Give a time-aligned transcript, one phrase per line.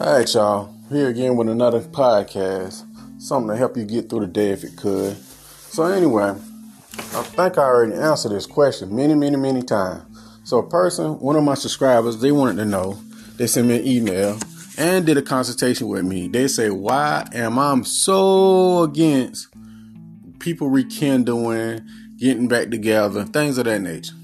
[0.00, 0.74] All right, y'all.
[0.88, 2.86] Here again with another podcast.
[3.20, 5.14] Something to help you get through the day if it could.
[5.14, 10.02] So, anyway, I think I already answered this question many, many, many times.
[10.44, 12.98] So, a person, one of my subscribers, they wanted to know.
[13.36, 14.38] They sent me an email
[14.78, 16.28] and did a consultation with me.
[16.28, 19.48] They say, Why am I so against
[20.38, 21.86] people rekindling,
[22.16, 24.14] getting back together, things of that nature?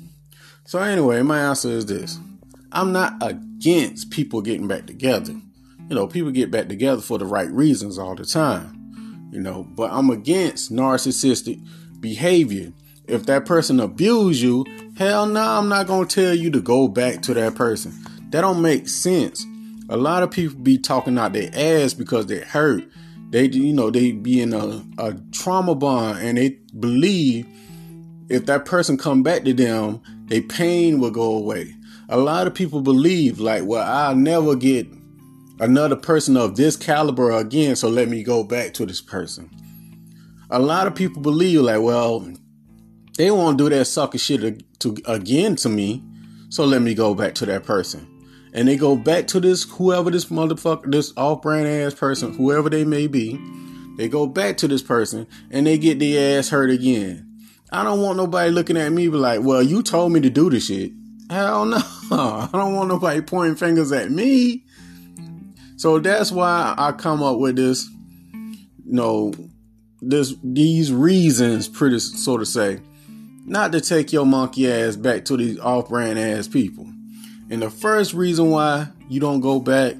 [0.64, 2.18] So, anyway, my answer is this
[2.72, 5.34] I'm not against people getting back together.
[5.88, 9.28] You know, people get back together for the right reasons all the time.
[9.32, 11.64] You know, but I'm against narcissistic
[12.00, 12.72] behavior.
[13.06, 14.64] If that person abuse you,
[14.96, 17.92] hell no, nah, I'm not gonna tell you to go back to that person.
[18.30, 19.44] That don't make sense.
[19.88, 22.84] A lot of people be talking out their ass because they're hurt.
[23.30, 27.46] They, you know, they be in a, a trauma bond and they believe
[28.28, 31.74] if that person come back to them, their pain will go away.
[32.08, 34.88] A lot of people believe like, well, I'll never get
[35.60, 39.50] another person of this caliber again, so let me go back to this person.
[40.50, 42.32] A lot of people believe like, well,
[43.16, 46.02] they won't do that sucker shit to, again to me,
[46.48, 48.06] so let me go back to that person.
[48.52, 52.84] And they go back to this whoever this motherfucker, this off-brand ass person, whoever they
[52.84, 53.38] may be.
[53.96, 57.26] They go back to this person and they get their ass hurt again.
[57.72, 60.48] I don't want nobody looking at me be like, well, you told me to do
[60.48, 60.92] this shit.
[61.28, 61.78] Hell no.
[62.10, 64.64] I don't want nobody pointing fingers at me.
[65.76, 67.86] So that's why I come up with this,
[68.32, 69.32] you know,
[70.00, 72.80] this these reasons, pretty so to say,
[73.44, 76.90] not to take your monkey ass back to these off-brand ass people.
[77.50, 79.94] And the first reason why you don't go back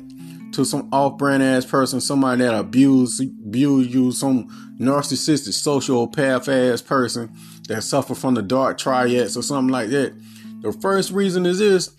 [0.53, 4.49] to some off-brand ass person, somebody that abuse abuse you, some
[4.81, 7.31] narcissistic sociopath ass person
[7.69, 10.15] that suffer from the dark triads or something like that.
[10.63, 11.95] The first reason is this: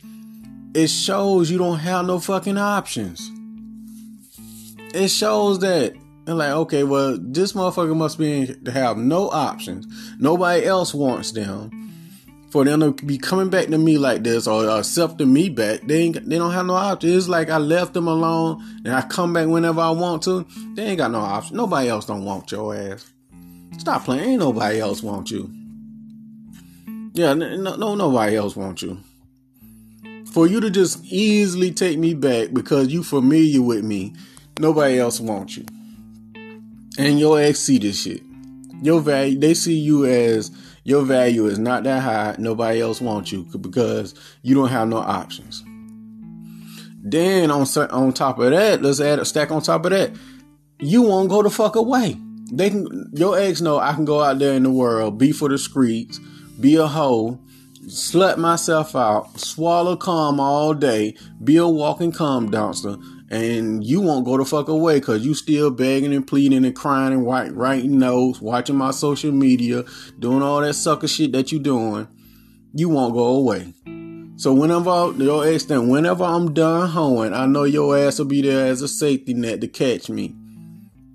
[0.73, 3.31] it shows you don't have no fucking options
[4.93, 5.95] it shows that
[6.27, 9.87] and like, okay, well, this motherfucker must be have no options.
[10.19, 11.71] Nobody else wants them.
[12.51, 16.03] For them to be coming back to me like this or accepting me back, they
[16.03, 17.15] ain't, they don't have no options.
[17.15, 20.45] It's like I left them alone and I come back whenever I want to.
[20.73, 21.57] They ain't got no option.
[21.57, 23.11] Nobody else don't want your ass.
[23.77, 24.29] Stop playing.
[24.29, 25.51] Ain't nobody else want you.
[27.13, 28.97] Yeah, no, no, nobody else want you.
[30.31, 34.13] For you to just easily take me back because you familiar with me
[34.59, 35.65] Nobody else wants you.
[36.97, 38.23] And your ex see this shit.
[38.81, 40.51] Your value, they see you as
[40.83, 42.35] your value is not that high.
[42.39, 45.63] Nobody else wants you because you don't have no options.
[47.03, 50.15] Then on on top of that, let's add a stack on top of that.
[50.79, 52.17] You won't go the fuck away.
[52.51, 55.49] They can your ex know I can go out there in the world, be for
[55.49, 56.19] the streets,
[56.59, 57.39] be a hoe,
[57.85, 64.25] slut myself out, swallow cum all day, be a walking cum dumpster, and you won't
[64.25, 67.25] go the fuck away because you still begging and pleading and crying and
[67.57, 69.83] writing notes, watching my social media,
[70.19, 72.07] doing all that sucker shit that you doing,
[72.73, 73.73] you won't go away.
[74.37, 78.67] So whenever your extent, whenever I'm done hoeing, I know your ass will be there
[78.67, 80.35] as a safety net to catch me.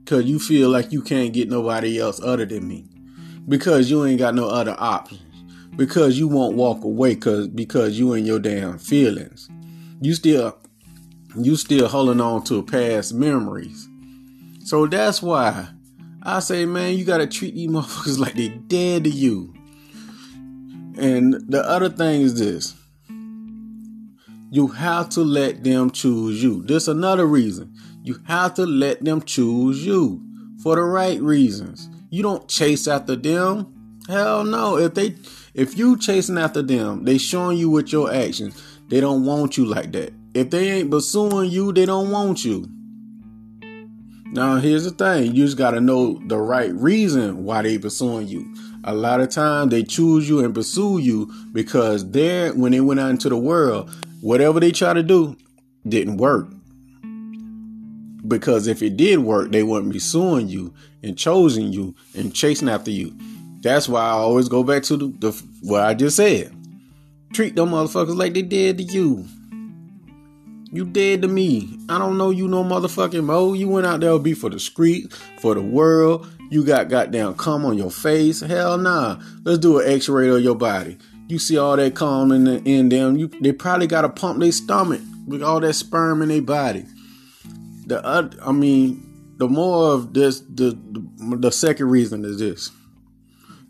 [0.04, 2.88] Cause you feel like you can't get nobody else other than me.
[3.48, 5.22] Because you ain't got no other options.
[5.76, 9.48] Because you won't walk away cause because you in your damn feelings.
[10.00, 10.58] You still
[11.36, 13.88] you still holding on to past memories.
[14.64, 15.68] So that's why
[16.22, 19.54] I say, man, you gotta treat these motherfuckers like they dead to you.
[20.98, 22.74] And the other thing is this.
[24.50, 26.62] You have to let them choose you.
[26.62, 27.74] This another reason.
[28.02, 30.22] You have to let them choose you
[30.62, 31.88] for the right reasons.
[32.10, 34.00] You don't chase after them.
[34.08, 34.76] Hell no.
[34.76, 35.16] If they
[35.54, 38.60] if you chasing after them, they showing you with your actions.
[38.92, 40.12] They don't want you like that.
[40.34, 42.68] If they ain't pursuing you, they don't want you.
[44.32, 48.28] Now, here's the thing you just got to know the right reason why they pursuing
[48.28, 48.54] you.
[48.84, 53.00] A lot of times they choose you and pursue you because they're, when they went
[53.00, 53.88] out into the world,
[54.20, 55.38] whatever they try to do
[55.88, 56.48] didn't work.
[58.28, 62.68] Because if it did work, they wouldn't be suing you and choosing you and chasing
[62.68, 63.16] after you.
[63.62, 66.54] That's why I always go back to the, the what I just said.
[67.32, 69.26] Treat them motherfuckers like they did to you.
[70.70, 71.78] You dead to me.
[71.88, 73.52] I don't know you no motherfucking mo.
[73.52, 76.26] You went out there be for the street, for the world.
[76.50, 78.40] You got goddamn cum on your face.
[78.40, 79.20] Hell nah.
[79.44, 80.98] Let's do an x-ray of your body.
[81.28, 83.16] You see all that cum in, the, in them.
[83.16, 86.84] You, they probably got to pump their stomach with all that sperm in their body.
[87.86, 92.70] The other, I mean, the more of this, the, the the second reason is this.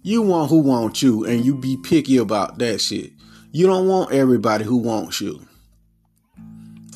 [0.02, 3.12] You want who wants you, and you be picky about that shit.
[3.54, 5.46] You don't want everybody who wants you.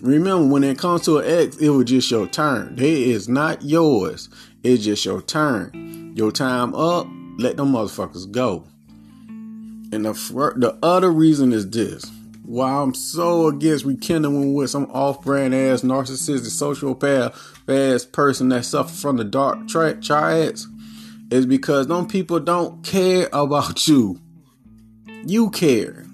[0.01, 2.77] Remember, when it comes to an ex, it was just your turn.
[2.77, 4.31] They is not yours.
[4.63, 6.15] It's just your turn.
[6.17, 7.07] Your time up,
[7.37, 8.65] let them motherfuckers go.
[9.93, 10.15] And the
[10.57, 12.11] the other reason is this.
[12.43, 17.35] Why I'm so against rekindling with some off-brand ass narcissistic sociopath
[17.69, 20.67] ass person that suffers from the dark tri- triads
[21.31, 24.21] is because them people don't care about you.
[25.27, 26.06] You care.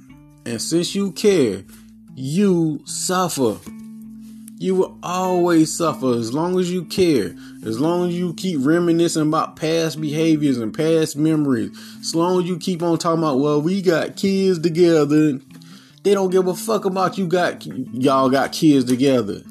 [0.44, 1.64] And since you care,
[2.14, 3.58] you suffer.
[4.58, 7.34] You will always suffer as long as you care.
[7.64, 11.70] As long as you keep reminiscing about past behaviors and past memories.
[12.00, 15.40] As long as you keep on talking about, well, we got kids together.
[16.02, 19.42] They don't give a fuck about you got y'all got kids together.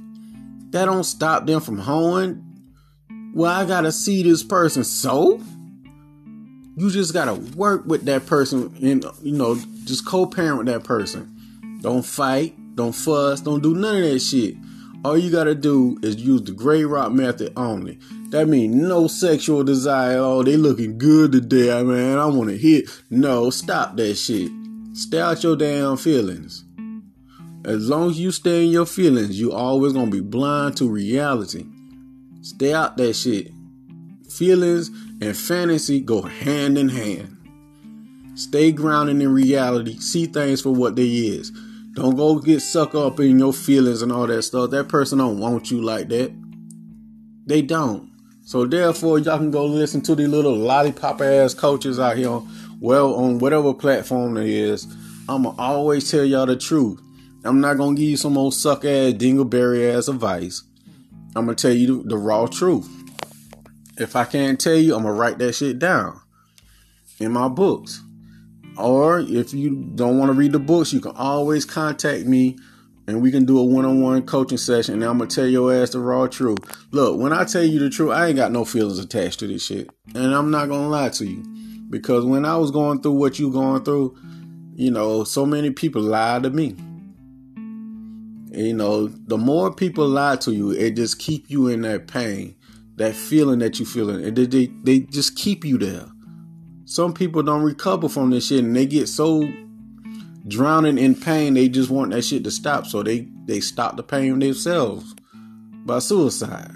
[0.72, 2.44] That don't stop them from hoeing.
[3.34, 4.84] Well, I gotta see this person.
[4.84, 5.42] So
[6.82, 11.32] you just gotta work with that person and you know, just co-parent with that person.
[11.82, 14.56] Don't fight, don't fuss, don't do none of that shit.
[15.06, 18.00] All you gotta do is use the gray rock method only.
[18.30, 20.18] That means no sexual desire.
[20.18, 22.18] Oh, they looking good today, man.
[22.18, 22.90] I wanna hit.
[23.12, 24.52] No, stop that shit.
[24.94, 26.66] Stay out your damn feelings.
[27.64, 31.64] As long as you stay in your feelings, you always gonna be blind to reality.
[32.42, 33.52] Stay out that shit.
[34.32, 34.90] Feelings
[35.22, 37.38] and fantasy go hand in hand.
[38.36, 39.98] Stay grounded in reality.
[40.00, 41.52] See things for what they is.
[41.94, 44.72] Don't go get sucked up in your feelings and all that stuff.
[44.72, 46.34] That person don't want you like that.
[47.46, 48.10] They don't.
[48.44, 52.30] So therefore, y'all can go listen to the little lollipop ass coaches out here.
[52.30, 54.88] On, well, on whatever platform it is,
[55.30, 57.00] I'ma always tell y'all the truth.
[57.44, 60.64] I'm not gonna give you some old suck ass dingleberry ass advice.
[61.36, 62.90] I'm gonna tell you the, the raw truth.
[63.98, 66.20] If I can't tell you, I'm gonna write that shit down
[67.20, 68.02] in my books.
[68.78, 72.58] Or if you don't want to read the books, you can always contact me
[73.08, 76.00] and we can do a one-on-one coaching session and I'm gonna tell your ass the
[76.00, 76.60] raw truth.
[76.92, 79.66] Look, when I tell you the truth, I ain't got no feelings attached to this
[79.66, 79.90] shit.
[80.16, 81.44] And I'm not gonna lie to you.
[81.90, 84.18] Because when I was going through what you going through,
[84.76, 86.76] you know, so many people lied to me.
[88.54, 92.56] You know, the more people lie to you, it just keep you in that pain,
[93.02, 94.24] that feeling that you're feeling.
[94.24, 96.06] And they, they, they just keep you there.
[96.86, 99.48] Some people don't recover from this shit and they get so
[100.48, 104.04] drowning in pain they just want that shit to stop so they they stop the
[104.04, 105.16] pain themselves
[105.86, 106.72] by suicide.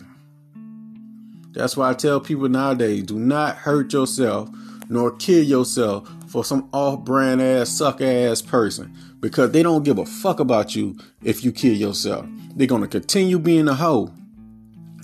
[1.51, 4.49] That's why i tell people nowadays do not hurt yourself
[4.87, 10.05] nor kill yourself for some off-brand ass suck ass person because they don't give a
[10.05, 12.25] fuck about you if you kill yourself.
[12.55, 14.13] They're gonna continue being a hoe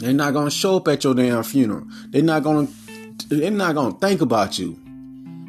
[0.01, 2.67] they're not gonna show up at your damn funeral they're not gonna
[3.27, 4.77] they're not gonna think about you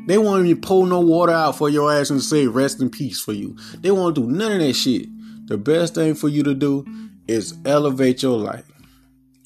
[0.06, 3.20] they won't even pull no water out for your ass and say rest in peace
[3.20, 3.56] for you.
[3.78, 5.06] They won't do none of that shit.
[5.46, 6.84] The best thing for you to do
[7.28, 8.64] is elevate your life.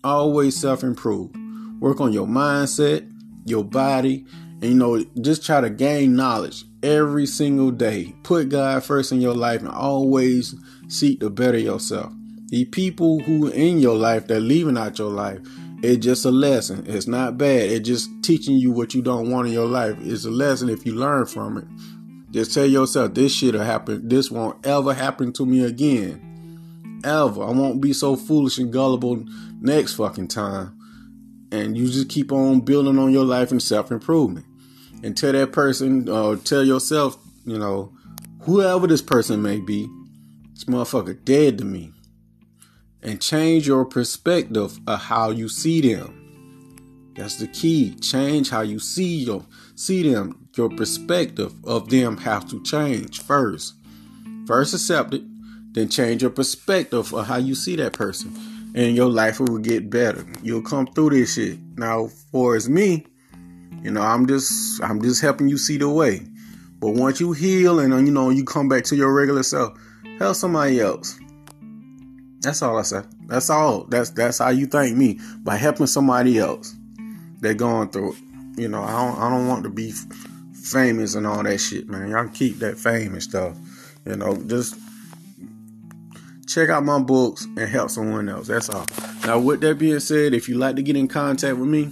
[0.03, 1.31] Always self improve.
[1.79, 3.11] Work on your mindset,
[3.45, 4.25] your body,
[4.63, 8.15] and you know, just try to gain knowledge every single day.
[8.23, 10.55] Put God first in your life and always
[10.89, 12.13] seek to better yourself.
[12.49, 15.41] The people who in your life that leaving out your life,
[15.83, 16.85] it's just a lesson.
[16.87, 17.63] It's not bad.
[17.71, 19.97] It's just teaching you what you don't want in your life.
[20.01, 21.65] It's a lesson if you learn from it.
[22.31, 24.09] Just tell yourself this shit'll happen.
[24.09, 27.01] This won't ever happen to me again.
[27.05, 27.43] Ever.
[27.43, 29.25] I won't be so foolish and gullible
[29.61, 30.79] next fucking time.
[31.51, 34.47] And you just keep on building on your life and self improvement.
[35.03, 37.93] And tell that person, uh, tell yourself, you know,
[38.43, 39.89] whoever this person may be,
[40.55, 41.93] this motherfucker dead to me
[43.03, 47.13] and change your perspective of how you see them.
[47.17, 47.95] That's the key.
[47.97, 50.49] Change how you see your see them.
[50.57, 53.75] Your perspective of them have to change first.
[54.47, 55.23] First accept it,
[55.73, 58.35] then change your perspective of how you see that person.
[58.75, 60.27] And your life will get better.
[60.43, 61.59] You'll come through this shit.
[61.77, 63.07] Now, for as me,
[63.83, 66.27] you know, I'm just I'm just helping you see the way.
[66.79, 69.79] But once you heal and you know you come back to your regular self,
[70.19, 71.19] help somebody else.
[72.47, 73.03] That's all I say.
[73.27, 73.85] That's all.
[73.89, 76.77] That's that's how you thank me by helping somebody else.
[77.41, 78.19] They're going through it.
[78.57, 79.93] You know, I don't I don't want to be
[80.53, 82.09] famous and all that shit, man.
[82.09, 83.57] Y'all keep that fame and stuff.
[84.05, 84.77] You know, just
[86.47, 88.47] check out my books and help someone else.
[88.47, 88.87] That's all.
[89.27, 91.91] Now, with that being said, if you'd like to get in contact with me,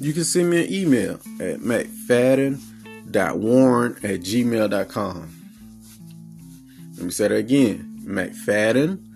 [0.00, 5.36] you can send me an email at mcfadden.warren at gmail.com.
[6.96, 7.86] Let me say that again.
[8.06, 9.09] McFadden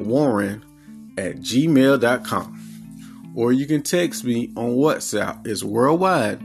[0.00, 0.64] warren
[1.16, 2.60] at gmail.com.
[3.36, 5.46] Or you can text me on WhatsApp.
[5.46, 6.40] It's worldwide.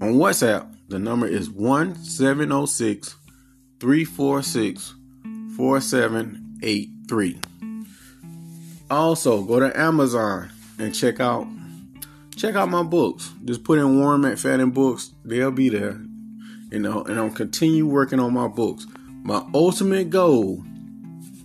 [0.00, 3.16] On WhatsApp, the number is 1706
[3.80, 4.94] 346
[5.56, 7.40] 4783.
[8.90, 11.46] Also, go to Amazon and check out
[12.36, 13.32] check out my books.
[13.44, 15.12] Just put in Warren McFadden books.
[15.24, 16.00] They'll be there.
[16.70, 18.86] You know, and I'll continue working on my books.
[19.22, 20.64] My ultimate goal,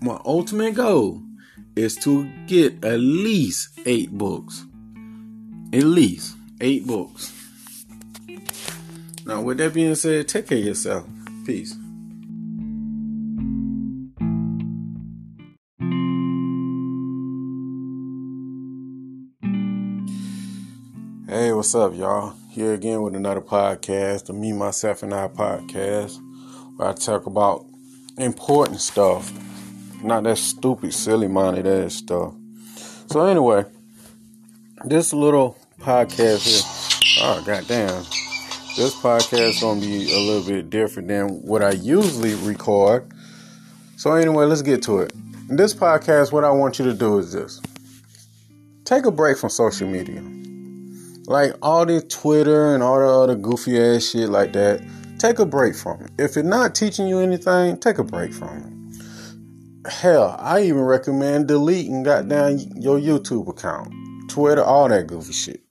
[0.03, 1.24] my ultimate goal
[1.77, 4.65] is to get at least eight books.
[5.72, 7.31] At least eight books.
[9.25, 11.07] Now, with that being said, take care of yourself.
[11.45, 11.74] Peace.
[21.29, 22.36] Hey, what's up, y'all?
[22.50, 26.19] Here again with another podcast, the Me, Myself, and I podcast,
[26.75, 27.65] where I talk about
[28.17, 29.31] important stuff,
[30.03, 32.33] not that stupid, silly minded ass stuff.
[33.07, 33.65] So, anyway,
[34.86, 38.03] this little podcast here, oh, goddamn,
[38.75, 43.12] this podcast to be a little bit different than what I usually record.
[43.98, 45.13] So, anyway, let's get to it.
[45.50, 47.62] In this podcast, what I want you to do is this
[48.86, 50.22] take a break from social media
[51.25, 54.81] like all this Twitter and all the other goofy ass shit like that,
[55.19, 56.12] take a break from it.
[56.17, 58.73] If it's not teaching you anything, take a break from it.
[59.89, 62.81] Hell, I even recommend deleting goddamn mm-hmm.
[62.81, 63.93] your YouTube account,
[64.29, 65.61] Twitter, all that goofy shit.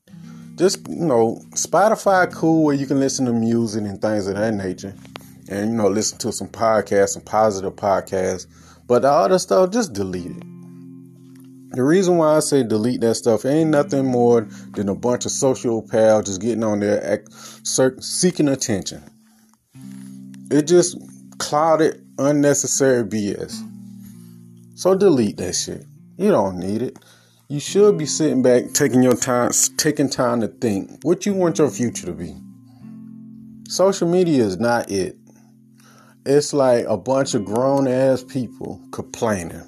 [0.57, 4.53] Just you know, Spotify cool where you can listen to music and things of that
[4.53, 4.95] nature,
[5.49, 8.47] and you know, listen to some podcasts, some positive podcasts.
[8.87, 10.43] But the other stuff, just delete it.
[11.71, 14.43] The reason why I say delete that stuff ain't nothing more
[14.75, 17.33] than a bunch of social pals just getting on there act,
[18.05, 19.03] seeking attention.
[20.51, 20.99] It just
[21.39, 23.72] clouded unnecessary BS.
[24.83, 25.87] So delete that shit.
[26.17, 26.99] You don't need it.
[27.47, 31.59] You should be sitting back taking your time taking time to think what you want
[31.59, 32.35] your future to be.
[33.69, 35.17] Social media is not it.
[36.27, 39.63] It's like a bunch of grown ass people complaining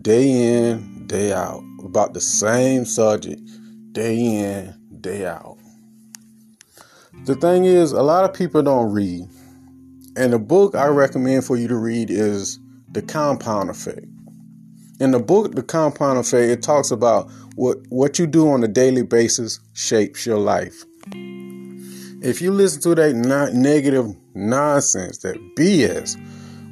[0.00, 3.42] day in, day out about the same subject,
[3.90, 5.58] day in, day out.
[7.24, 9.26] The thing is, a lot of people don't read.
[10.16, 12.60] And the book I recommend for you to read is
[12.92, 14.06] The Compound Effect.
[15.00, 18.68] In the book, The Compound Effect, it talks about what, what you do on a
[18.68, 20.84] daily basis shapes your life.
[22.22, 23.14] If you listen to that
[23.54, 26.20] negative nonsense, that BS,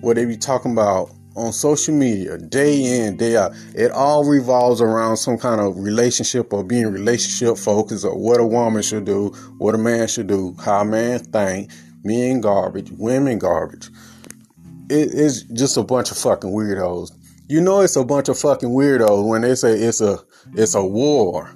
[0.03, 4.83] what they be talking about on social media, day in, day out, it all revolves
[4.83, 9.29] around some kind of relationship or being relationship focused or what a woman should do,
[9.57, 11.71] what a man should do, how a man think,
[12.05, 13.89] men garbage, women garbage.
[14.91, 17.11] It is just a bunch of fucking weirdos.
[17.49, 20.19] You know it's a bunch of fucking weirdos when they say it's a
[20.53, 21.51] it's a war.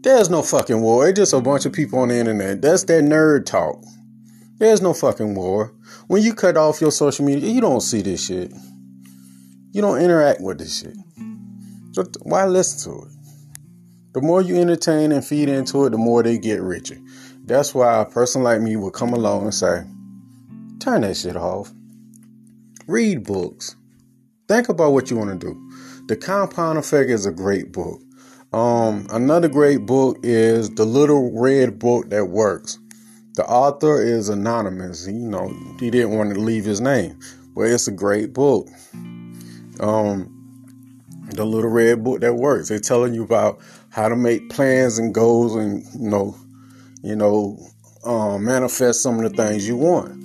[0.00, 1.08] There's no fucking war.
[1.08, 2.60] It's just a bunch of people on the internet.
[2.60, 3.80] That's that nerd talk.
[4.58, 5.72] There's no fucking war.
[6.08, 8.52] When you cut off your social media, you don't see this shit.
[9.70, 10.96] You don't interact with this shit.
[11.92, 13.12] So why listen to it?
[14.14, 16.98] The more you entertain and feed into it, the more they get richer.
[17.44, 19.84] That's why a person like me would come along and say,
[20.80, 21.72] turn that shit off.
[22.88, 23.76] Read books.
[24.52, 25.70] Think about what you want to do.
[26.08, 28.02] The Compound Effect is a great book.
[28.52, 32.78] Um, another great book is The Little Red Book That Works.
[33.34, 35.06] The author is anonymous.
[35.06, 37.18] You know, he didn't want to leave his name,
[37.54, 38.68] but it's a great book.
[39.80, 40.28] Um,
[41.30, 42.68] the little red book that works.
[42.68, 46.36] They're telling you about how to make plans and goals, and you know,
[47.02, 47.58] you know,
[48.04, 50.22] um, manifest some of the things you want.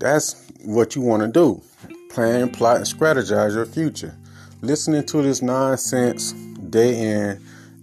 [0.00, 1.62] That's what you want to do.
[2.18, 4.12] Plan, plot, and strategize your future.
[4.60, 6.32] Listening to this nonsense
[6.68, 7.40] day in,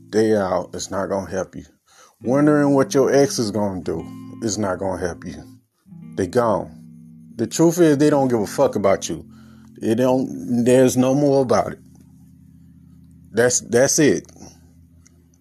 [0.10, 1.64] day out is not gonna help you.
[2.22, 4.06] Wondering what your ex is gonna do
[4.42, 5.42] is not gonna help you.
[6.18, 6.70] They gone.
[7.38, 9.26] The truth is they don't give a fuck about you.
[9.80, 11.80] They don't there's no more about it.
[13.32, 14.30] That's that's it.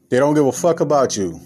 [0.09, 1.41] They don't give a fuck about you.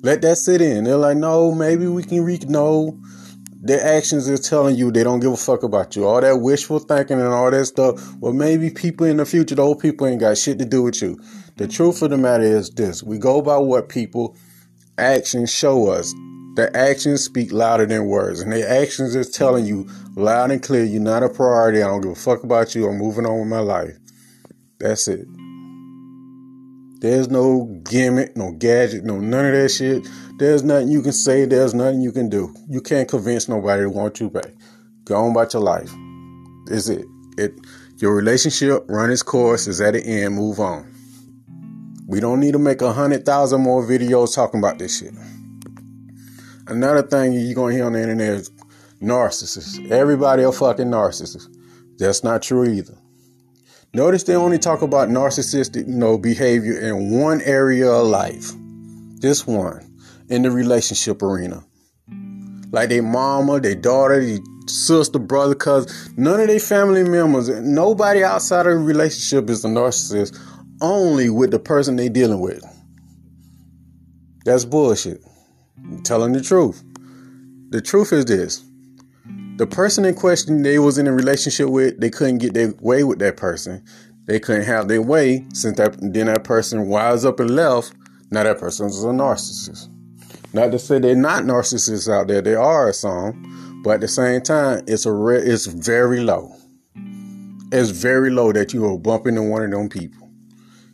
[0.00, 0.84] Let that sit in.
[0.84, 2.98] They're like, no, maybe we can re no.
[3.64, 6.06] Their actions are telling you they don't give a fuck about you.
[6.06, 8.14] All that wishful thinking and all that stuff.
[8.16, 11.00] Well, maybe people in the future, the old people ain't got shit to do with
[11.00, 11.18] you.
[11.56, 14.36] The truth of the matter is this we go by what people
[14.98, 16.12] actions show us.
[16.56, 20.84] Their actions speak louder than words, and their actions is telling you loud and clear
[20.84, 21.82] you're not a priority.
[21.82, 22.86] I don't give a fuck about you.
[22.86, 23.96] I'm moving on with my life.
[24.78, 25.26] That's it.
[27.00, 30.06] There's no gimmick, no gadget, no none of that shit.
[30.36, 31.44] There's nothing you can say.
[31.44, 32.54] There's nothing you can do.
[32.68, 34.52] You can't convince nobody to want you back.
[35.04, 35.90] Go on about your life.
[36.68, 37.04] Is it?
[37.38, 37.52] It
[37.98, 40.34] your relationship run its course is at the end.
[40.34, 40.92] Move on.
[42.08, 45.12] We don't need to make a hundred thousand more videos talking about this shit.
[46.66, 48.50] Another thing you're gonna hear on the internet is
[49.00, 49.90] narcissists.
[49.90, 51.46] Everybody a fucking narcissist.
[51.98, 52.96] That's not true either.
[53.92, 58.50] Notice they only talk about narcissistic, you know, behavior in one area of life.
[59.20, 59.93] This one,
[60.28, 61.64] in the relationship arena.
[62.70, 68.24] Like their mama, their daughter, their sister, brother, cousin, none of their family members, nobody
[68.24, 70.38] outside of a relationship is a narcissist,
[70.80, 72.64] only with the person they dealing with.
[74.44, 75.22] That's bullshit.
[75.78, 76.82] I'm telling the truth.
[77.70, 78.64] The truth is this
[79.56, 83.04] the person in question they was in a relationship with, they couldn't get their way
[83.04, 83.84] with that person.
[84.26, 87.92] They couldn't have their way since that then that person wise up and left.
[88.30, 89.93] Now that person is a narcissist.
[90.54, 92.40] Not to say they're not narcissists out there.
[92.40, 96.52] There are some, but at the same time, it's a re- it's very low.
[97.72, 100.30] It's very low that you will bump into one of them people.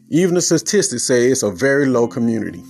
[0.09, 2.65] Even the statistics say it's a very low community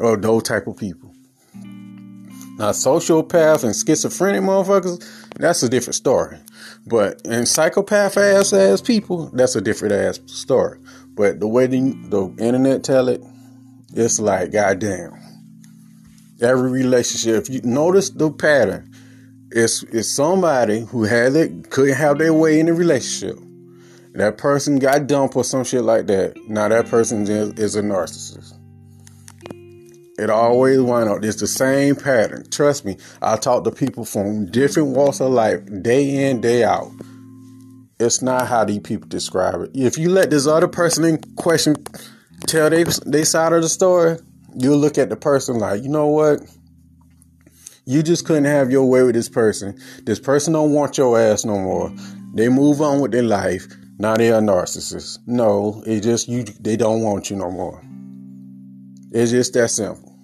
[0.00, 1.14] of those type of people.
[1.54, 6.36] Now, sociopath and schizophrenic motherfuckers, that's a different story.
[6.84, 10.80] But in psychopath ass ass people, that's a different ass story.
[11.14, 11.78] But the way the,
[12.08, 13.22] the internet tell it,
[13.94, 15.27] it's like goddamn.
[16.40, 18.92] Every relationship, if you notice the pattern,
[19.50, 23.38] it's it's somebody who had it couldn't have their way in the relationship.
[24.14, 26.36] That person got dumped or some shit like that.
[26.48, 28.54] Now that person is, is a narcissist.
[30.18, 31.22] It always wind up.
[31.22, 32.50] It's the same pattern.
[32.50, 32.96] Trust me.
[33.22, 36.90] I talk to people from different walks of life, day in, day out.
[38.00, 39.70] It's not how these people describe it.
[39.74, 41.76] If you let this other person in question
[42.46, 44.18] tell they they side of the story,
[44.54, 46.40] you'll look at the person like, you know what?
[47.86, 49.78] You just couldn't have your way with this person.
[50.04, 51.90] This person don't want your ass no more.
[52.34, 53.66] They move on with their life.
[53.98, 55.18] Now they are narcissists.
[55.26, 56.44] No, it just you.
[56.44, 57.82] They don't want you no more.
[59.10, 60.14] It's just that simple.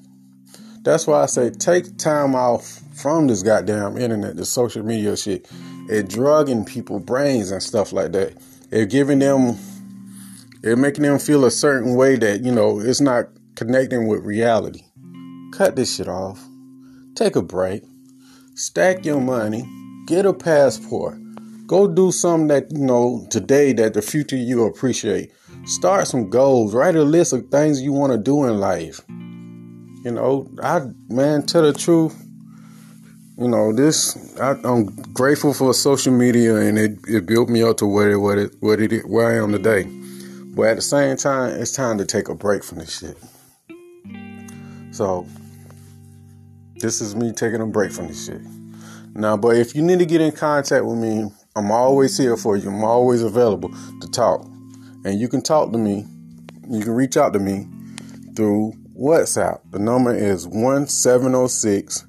[0.83, 5.51] That's why I say take time off from this goddamn internet, the social media shit.
[5.89, 8.35] It drugging people brains and stuff like that.
[8.71, 9.57] It giving them
[10.63, 14.83] it making them feel a certain way that, you know, it's not connecting with reality.
[15.53, 16.45] Cut this shit off.
[17.15, 17.83] Take a break.
[18.55, 19.65] Stack your money.
[20.07, 21.17] Get a passport.
[21.67, 25.33] Go do something that, you know, today that the future you appreciate.
[25.65, 26.75] Start some goals.
[26.75, 29.01] Write a list of things you want to do in life.
[29.09, 32.15] You know, I man, tell the truth.
[33.39, 37.79] You know, this I, am grateful for social media, and it, it built me up
[37.79, 39.85] to what it what it what it where I am today.
[40.55, 43.17] But at the same time, it's time to take a break from this shit.
[44.95, 45.27] So
[46.77, 48.41] this is me taking a break from this shit.
[49.13, 52.57] Now, but if you need to get in contact with me, I'm always here for
[52.57, 52.69] you.
[52.69, 54.45] I'm always available to talk.
[55.05, 56.07] And you can talk to me.
[56.71, 57.67] You can reach out to me
[58.37, 59.63] through WhatsApp.
[59.73, 62.07] The number is 1706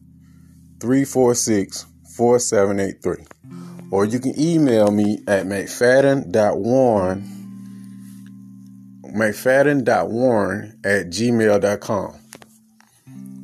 [0.79, 3.25] 346 4783.
[3.89, 7.31] Or you can email me at mcfadden.warren
[9.15, 12.19] mcfadden.warren at gmail.com.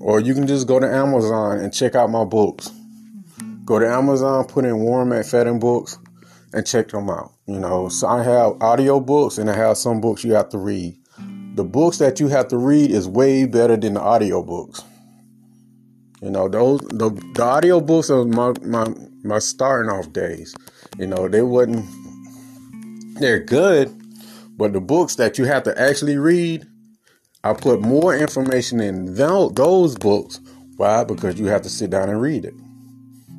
[0.02, 2.70] Or you can just go to Amazon and check out my books.
[3.66, 5.98] Go to Amazon, put in Warm Warren McFadden books,
[6.54, 7.32] and check them out.
[7.46, 10.58] You know, so I have audio books and I have some books you have to
[10.58, 10.98] read
[11.56, 14.82] the books that you have to read is way better than the audio books.
[16.22, 18.88] You know, those the, the audio books are my, my
[19.24, 20.56] my starting off days.
[20.98, 21.86] You know, they wasn't
[23.20, 23.92] they're good,
[24.58, 26.66] but the books that you have to actually read,
[27.44, 30.40] I put more information in those books.
[30.78, 31.04] Why?
[31.04, 32.54] Because you have to sit down and read it.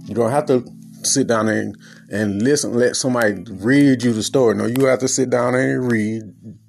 [0.07, 0.65] You don't have to
[1.05, 1.77] sit down and,
[2.11, 4.57] and listen, let somebody read you the story.
[4.57, 6.23] No, you have to sit down and read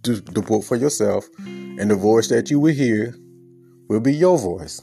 [0.04, 3.16] the, the book for yourself, and the voice that you will hear
[3.88, 4.82] will be your voice.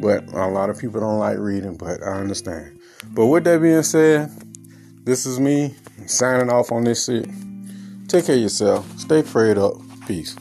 [0.00, 2.80] But a lot of people don't like reading, but I understand.
[3.12, 4.30] But with that being said,
[5.04, 5.74] this is me
[6.06, 7.26] signing off on this shit.
[8.08, 8.98] Take care of yourself.
[8.98, 9.74] Stay prayed up.
[10.06, 10.36] Peace.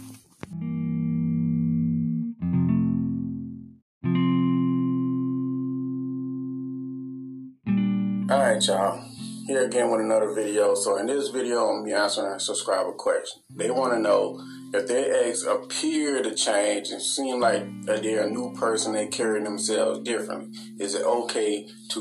[8.68, 9.04] Y'all.
[9.46, 10.74] Here again with another video.
[10.74, 13.42] So in this video, I'm be answering a subscriber question.
[13.54, 14.42] They want to know
[14.74, 19.44] if their eggs appear to change and seem like they're a new person, they carry
[19.44, 20.58] themselves differently.
[20.80, 22.00] Is it okay to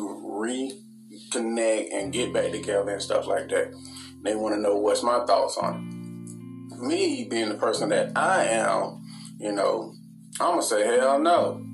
[1.34, 3.74] reconnect and get back together and stuff like that?
[4.22, 6.78] They want to know what's my thoughts on it.
[6.78, 9.02] Me being the person that I am,
[9.38, 9.94] you know,
[10.40, 11.64] I'm gonna say hell no.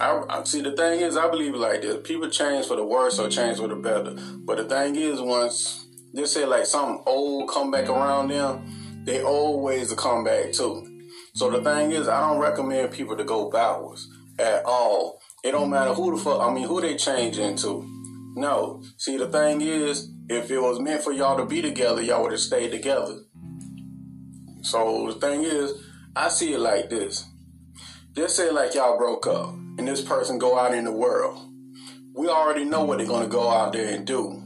[0.00, 0.62] I, I, see.
[0.62, 3.68] The thing is, I believe like this: people change for the worse or change for
[3.68, 4.14] the better.
[4.38, 9.22] But the thing is, once they say like something old come back around them, they
[9.22, 10.86] always come back too.
[11.34, 14.08] So the thing is, I don't recommend people to go backwards
[14.38, 15.20] at all.
[15.44, 16.40] It don't matter who the fuck.
[16.40, 17.84] I mean, who they change into.
[18.36, 18.82] No.
[18.96, 22.32] See, the thing is, if it was meant for y'all to be together, y'all would
[22.32, 23.18] have stayed together.
[24.62, 25.72] So the thing is,
[26.16, 27.26] I see it like this.
[28.14, 31.40] Just say like y'all broke up and this person go out in the world.
[32.14, 34.42] We already know what they're gonna go out there and do.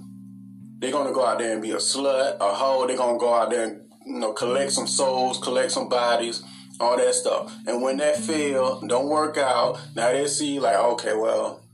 [0.79, 2.87] They're gonna go out there and be a slut, a hoe.
[2.87, 6.45] They're gonna go out there and you know collect some souls, collect some bodies,
[6.79, 7.53] all that stuff.
[7.67, 9.81] And when that fail, don't work out.
[9.97, 11.65] Now they see like, okay, well,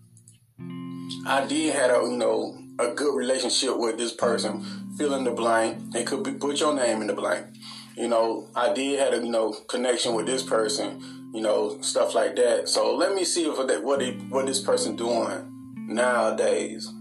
[1.27, 4.65] I did had a you know a good relationship with this person.
[4.97, 5.93] Fill in the blank.
[5.93, 7.47] They could be, put your name in the blank.
[7.95, 11.20] You know, I did had a you know connection with this person.
[11.33, 12.69] You know, stuff like that.
[12.69, 13.69] So let me see if what
[14.01, 16.93] they, what this person doing nowadays.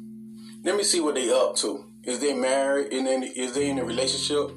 [0.63, 1.85] Let me see what they up to.
[2.03, 2.93] Is they married?
[2.93, 4.51] And then is they in a relationship?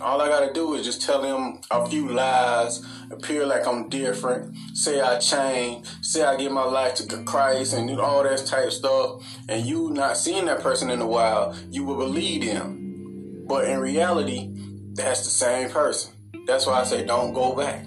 [0.00, 4.56] All I gotta do is just tell them a few lies, appear like I'm different,
[4.74, 9.22] say I changed, say I give my life to Christ, and all that type stuff.
[9.48, 13.44] And you not seeing that person in a while, you will believe them.
[13.48, 14.50] But in reality,
[14.92, 16.12] that's the same person.
[16.46, 17.84] That's why I say don't go back.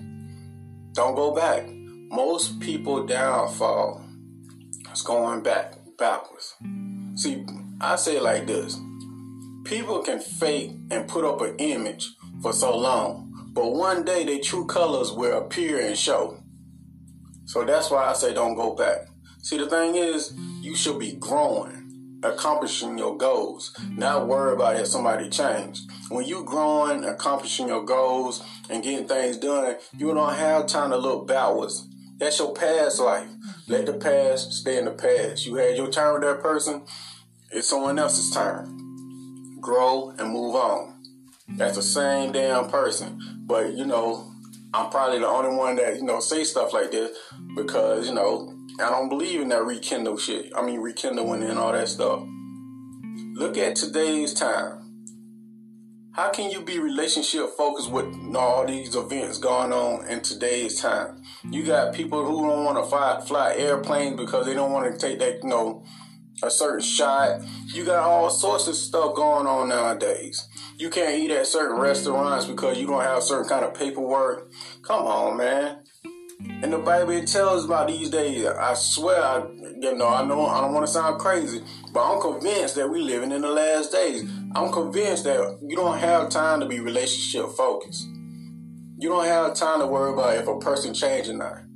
[1.00, 1.64] Don't go back.
[2.12, 4.04] Most people downfall
[4.92, 6.56] is going back backwards.
[7.16, 7.46] See,
[7.80, 8.78] I say it like this
[9.64, 12.06] people can fake and put up an image
[12.42, 16.44] for so long, but one day their true colors will appear and show.
[17.46, 19.08] So that's why I say don't go back.
[19.42, 21.79] See, the thing is, you should be growing,
[22.24, 25.90] accomplishing your goals, not worry about if somebody changed.
[26.10, 30.98] When you growing, accomplishing your goals, and getting things done, you don't have time to
[30.98, 31.88] look backwards.
[32.18, 33.30] That's your past life.
[33.68, 35.46] Let the past stay in the past.
[35.46, 36.84] You had your time with that person,
[37.52, 38.80] it's someone else's turn
[39.62, 40.96] grow, and move on.
[41.48, 43.20] That's the same damn person.
[43.46, 44.32] But, you know,
[44.74, 47.18] I'm probably the only one that, you know, say stuff like this
[47.56, 50.52] because, you know, I don't believe in that rekindle shit.
[50.56, 52.24] I mean, rekindling and all that stuff.
[53.34, 54.80] Look at today's time.
[56.12, 61.22] How can you be relationship focused with all these events going on in today's time?
[61.50, 65.00] You got people who don't want to fly, fly airplanes because they don't want to
[65.00, 65.84] take that, you know,
[66.42, 67.42] a certain shot.
[67.68, 70.48] You got all sorts of stuff going on nowadays.
[70.78, 74.52] You can't eat at certain restaurants because you don't have certain kind of paperwork.
[74.84, 75.79] Come on, man.
[76.40, 78.46] And the Bible it tells about these days.
[78.46, 79.44] I swear, I,
[79.80, 81.62] you know, I know I don't want to sound crazy,
[81.94, 84.30] but I'm convinced that we living in the last days.
[84.56, 88.08] I'm convinced that you don't have time to be relationship focused.
[88.98, 91.70] You don't have time to worry about if a person changing or not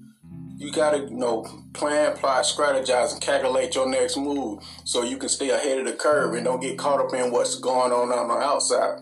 [0.63, 5.29] you gotta you know plan, plot, strategize, and calculate your next move so you can
[5.29, 8.27] stay ahead of the curve and don't get caught up in what's going on on
[8.27, 8.99] the outside.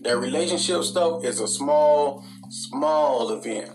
[0.00, 3.70] That relationship stuff is a small, small event.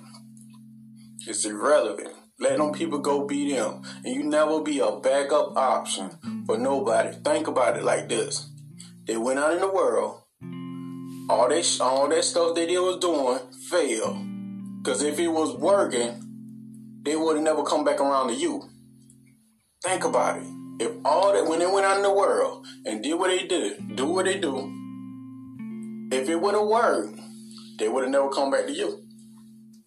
[1.30, 2.13] It's irrelevant.
[2.40, 3.82] Let them people go be them.
[4.06, 6.12] And you never be a backup option
[6.46, 7.18] for nobody.
[7.18, 8.50] Think about it like this.
[9.06, 10.22] They went out in the world.
[11.30, 14.26] All that, all that stuff that they was doing failed.
[14.82, 16.24] Because if it was working,
[17.04, 18.63] they would have never come back around to you.
[19.84, 20.48] Think about it.
[20.80, 23.98] If all that when they went out in the world and did what they did,
[23.98, 24.74] do what they do,
[26.10, 27.20] if it would have worked,
[27.80, 29.07] they would have never come back to you.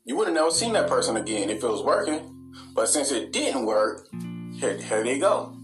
[0.04, 2.52] You would have never seen that person again if it was working.
[2.74, 4.08] But since it didn't work,
[4.54, 5.56] here, here they go.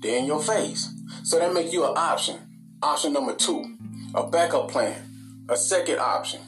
[0.00, 0.92] They're in your face.
[1.24, 2.38] So that make you an option.
[2.82, 3.76] Option number two,
[4.14, 6.40] a backup plan, a second option,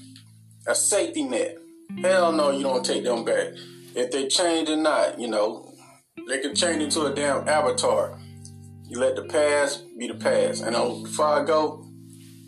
[0.67, 1.59] a safety net.
[2.01, 3.55] Hell no, you don't take them back
[3.95, 5.73] if they change or not, you know,
[6.29, 8.19] they can change into a damn avatar.
[8.89, 10.63] You let the past be the past.
[10.63, 11.87] And um, before I go,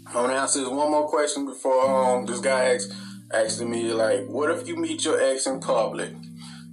[0.06, 2.92] I want to answer this one more question before um, this guy asked,
[3.32, 6.12] asking me, like, what if you meet your ex in public?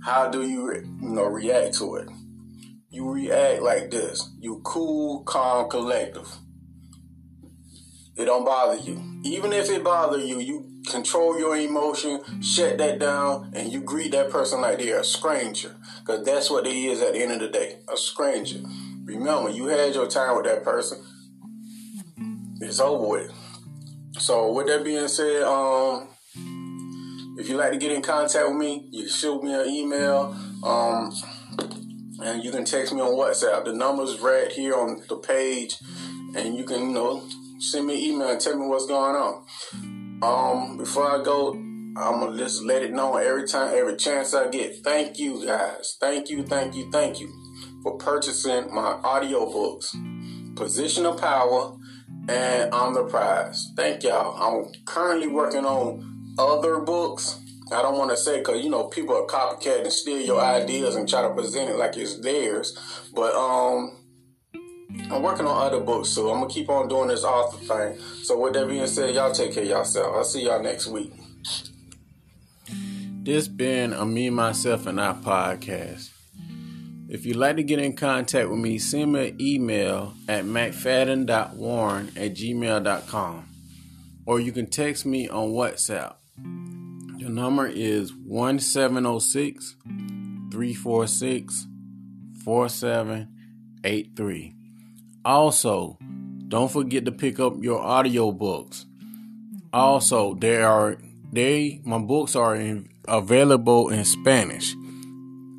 [0.04, 2.10] How do you, you know, react to it?
[2.90, 4.30] You react like this.
[4.40, 6.28] You cool, calm, collective.
[8.16, 9.02] It don't bother you.
[9.24, 14.12] Even if it bother you, you control your emotion, shut that down, and you greet
[14.12, 15.76] that person like they're a stranger.
[16.00, 18.60] Because that's what they is at the end of the day a stranger.
[19.06, 21.04] Remember, you had your time with that person.
[22.62, 23.32] It's over with.
[24.20, 26.10] So, with that being said, um,
[27.38, 30.36] if you'd like to get in contact with me, you can shoot me an email.
[30.64, 31.12] Um,
[32.22, 33.66] and you can text me on WhatsApp.
[33.66, 35.78] The number's right here on the page.
[36.36, 37.28] And you can, you know,
[37.60, 39.46] send me an email and tell me what's going on.
[40.24, 44.50] Um, before I go, I'm gonna just let it know every time, every chance I
[44.50, 44.84] get.
[44.84, 45.98] Thank you guys.
[46.00, 47.32] Thank you, thank you, thank you
[47.84, 49.96] for purchasing my audio books,
[50.56, 51.78] Position of Power
[52.30, 53.72] and I'm the Prize.
[53.76, 54.36] Thank y'all.
[54.42, 57.40] I'm currently working on other books.
[57.72, 60.96] I don't want to say because you know people are copycat and steal your ideas
[60.96, 62.78] and try to present it like it's theirs.
[63.14, 64.04] But um,
[65.12, 68.00] I'm working on other books, so I'm gonna keep on doing this author thing.
[68.24, 70.16] So with that being said, y'all take care of yourself.
[70.16, 71.14] I'll see y'all next week.
[73.24, 76.10] This been a me, myself, and I podcast.
[77.08, 82.08] If you'd like to get in contact with me, send me an email at mcfadden.warren
[82.16, 83.50] at gmail.com.
[84.26, 86.16] Or you can text me on WhatsApp.
[86.38, 89.76] The number is 1706
[90.52, 91.68] 346
[92.44, 94.56] 4783.
[95.24, 96.00] Also,
[96.48, 98.88] don't forget to pick up your audio books.
[99.72, 100.98] Also, there are
[101.32, 104.76] they my books are in, available in Spanish.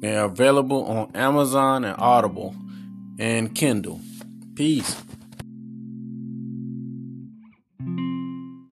[0.00, 2.56] They are available on Amazon and Audible
[3.18, 4.00] and Kindle.
[4.54, 4.96] Peace.